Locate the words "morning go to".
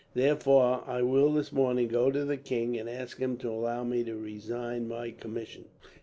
1.51-2.25